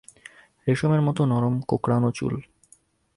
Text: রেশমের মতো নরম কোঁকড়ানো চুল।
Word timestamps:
রেশমের 0.67 1.01
মতো 1.01 1.21
নরম 1.25 1.55
কোঁকড়ানো 1.61 2.09
চুল। 2.11 2.33